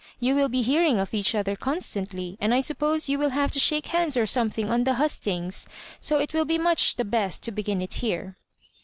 You 0.19 0.33
will 0.33 0.49
be 0.49 0.63
hear 0.63 0.81
ing 0.81 0.97
of 0.99 1.13
each 1.13 1.35
other 1.35 1.55
constantly; 1.55 2.35
and 2.41 2.55
I 2.55 2.59
suppose 2.59 3.07
you 3.07 3.19
^wUl 3.19 3.29
have 3.29 3.51
to 3.51 3.59
shake 3.59 3.85
hands 3.89 4.17
or 4.17 4.25
something 4.25 4.67
on 4.71 4.83
the 4.83 4.95
hustings— 4.95 5.67
so 5.99 6.17
it 6.17 6.33
will 6.33 6.43
be 6.45 6.57
much 6.57 6.95
the 6.95 7.05
best 7.05 7.43
to 7.43 7.51
begin 7.51 7.83
it 7.83 7.93
here." 8.01 8.35